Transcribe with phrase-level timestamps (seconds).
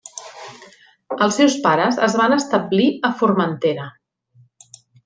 [1.27, 3.89] Els seus pares es van establir a Formentera.